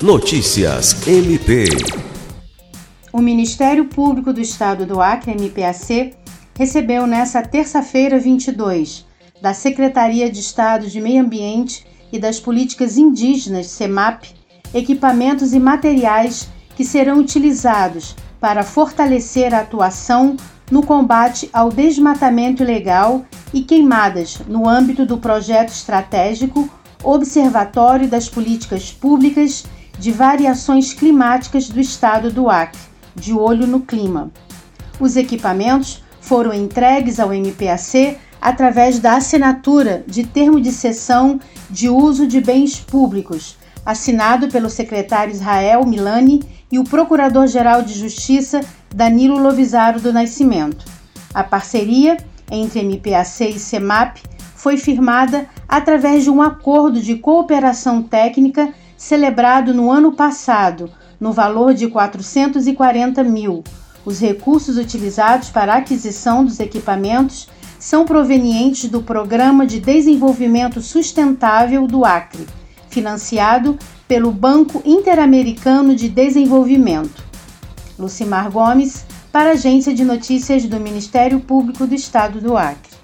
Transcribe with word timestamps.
Notícias 0.00 1.08
MP. 1.08 1.64
O 3.12 3.18
Ministério 3.18 3.86
Público 3.86 4.32
do 4.32 4.40
Estado 4.40 4.86
do 4.86 5.00
Acre, 5.00 5.32
MPAC, 5.32 6.14
recebeu 6.56 7.04
nesta 7.04 7.42
terça-feira 7.42 8.16
22 8.16 9.04
da 9.42 9.52
Secretaria 9.52 10.30
de 10.30 10.38
Estado 10.38 10.86
de 10.86 11.00
Meio 11.00 11.20
Ambiente 11.20 11.84
e 12.12 12.18
das 12.20 12.38
Políticas 12.38 12.96
Indígenas, 12.96 13.66
CEMAP, 13.66 14.26
equipamentos 14.72 15.52
e 15.52 15.58
materiais 15.58 16.48
que 16.76 16.84
serão 16.84 17.18
utilizados 17.18 18.14
para 18.38 18.62
fortalecer 18.62 19.52
a 19.52 19.62
atuação 19.62 20.36
no 20.70 20.84
combate 20.86 21.50
ao 21.52 21.70
desmatamento 21.70 22.62
ilegal 22.62 23.24
e 23.52 23.62
queimadas 23.62 24.38
no 24.46 24.68
âmbito 24.68 25.04
do 25.04 25.18
projeto 25.18 25.70
estratégico 25.70 26.70
Observatório 27.02 28.06
das 28.06 28.28
Políticas 28.28 28.92
Públicas 28.92 29.64
de 29.98 30.12
Variações 30.12 30.92
Climáticas 30.92 31.68
do 31.68 31.80
Estado 31.80 32.30
do 32.30 32.48
Acre, 32.48 32.80
de 33.14 33.32
olho 33.32 33.66
no 33.66 33.80
clima. 33.80 34.30
Os 35.00 35.16
equipamentos 35.16 36.02
foram 36.20 36.54
entregues 36.54 37.18
ao 37.18 37.32
MPAC 37.32 38.16
através 38.40 38.98
da 38.98 39.16
assinatura 39.16 40.04
de 40.06 40.24
termo 40.24 40.60
de 40.60 40.70
cessão 40.70 41.40
de 41.68 41.88
uso 41.88 42.26
de 42.26 42.40
bens 42.40 42.78
públicos, 42.78 43.56
assinado 43.84 44.48
pelo 44.48 44.70
secretário 44.70 45.32
Israel 45.32 45.84
Milani 45.84 46.42
e 46.70 46.78
o 46.78 46.84
Procurador-Geral 46.84 47.82
de 47.82 47.94
Justiça 47.94 48.60
Danilo 48.94 49.38
Lovisaro 49.38 50.00
do 50.00 50.12
Nascimento. 50.12 50.84
A 51.34 51.42
parceria 51.42 52.16
entre 52.50 52.80
MPAC 52.80 53.56
e 53.56 53.58
CEMAP 53.58 54.18
foi 54.54 54.76
firmada 54.76 55.48
através 55.68 56.24
de 56.24 56.30
um 56.30 56.42
acordo 56.42 57.00
de 57.00 57.16
cooperação 57.16 58.02
técnica 58.02 58.72
celebrado 58.98 59.72
no 59.72 59.92
ano 59.92 60.12
passado, 60.12 60.90
no 61.20 61.32
valor 61.32 61.72
de 61.72 61.86
440 61.86 63.22
mil. 63.22 63.62
Os 64.04 64.18
recursos 64.18 64.76
utilizados 64.76 65.50
para 65.50 65.74
a 65.74 65.76
aquisição 65.76 66.44
dos 66.44 66.58
equipamentos 66.58 67.48
são 67.78 68.04
provenientes 68.04 68.90
do 68.90 69.00
Programa 69.00 69.64
de 69.64 69.78
Desenvolvimento 69.78 70.82
Sustentável 70.82 71.86
do 71.86 72.04
Acre, 72.04 72.44
financiado 72.90 73.78
pelo 74.08 74.32
Banco 74.32 74.82
Interamericano 74.84 75.94
de 75.94 76.08
Desenvolvimento. 76.08 77.22
Lucimar 77.96 78.50
Gomes, 78.50 79.06
para 79.30 79.50
a 79.50 79.52
Agência 79.52 79.94
de 79.94 80.04
Notícias 80.04 80.64
do 80.64 80.80
Ministério 80.80 81.38
Público 81.38 81.86
do 81.86 81.94
Estado 81.94 82.40
do 82.40 82.56
Acre. 82.56 82.97